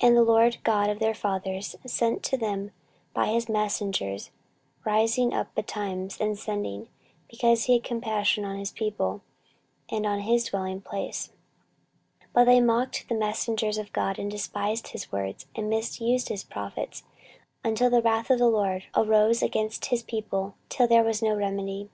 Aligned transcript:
14:036:015 0.00 0.08
And 0.08 0.16
the 0.16 0.22
LORD 0.22 0.56
God 0.64 0.88
of 0.88 0.98
their 1.00 1.12
fathers 1.12 1.76
sent 1.86 2.22
to 2.22 2.38
them 2.38 2.70
by 3.12 3.26
his 3.26 3.46
messengers, 3.50 4.30
rising 4.86 5.34
up 5.34 5.54
betimes, 5.54 6.18
and 6.18 6.38
sending; 6.38 6.88
because 7.28 7.64
he 7.64 7.74
had 7.74 7.84
compassion 7.84 8.46
on 8.46 8.56
his 8.58 8.72
people, 8.72 9.20
and 9.90 10.06
on 10.06 10.20
his 10.20 10.44
dwelling 10.46 10.80
place: 10.80 11.28
14:036:016 12.22 12.26
But 12.32 12.44
they 12.44 12.60
mocked 12.62 13.04
the 13.10 13.14
messengers 13.16 13.76
of 13.76 13.92
God, 13.92 14.18
and 14.18 14.30
despised 14.30 14.88
his 14.88 15.12
words, 15.12 15.44
and 15.54 15.68
misused 15.68 16.30
his 16.30 16.42
prophets, 16.42 17.02
until 17.62 17.90
the 17.90 18.00
wrath 18.00 18.30
of 18.30 18.38
the 18.38 18.48
LORD 18.48 18.84
arose 18.96 19.42
against 19.42 19.84
his 19.84 20.02
people, 20.02 20.54
till 20.70 20.88
there 20.88 21.04
was 21.04 21.20
no 21.20 21.34
remedy. 21.36 21.90